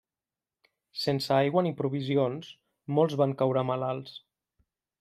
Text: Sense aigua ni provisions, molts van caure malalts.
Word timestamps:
Sense 1.01 1.35
aigua 1.35 1.63
ni 1.67 1.73
provisions, 1.81 2.49
molts 2.99 3.19
van 3.23 3.37
caure 3.43 3.67
malalts. 3.73 4.17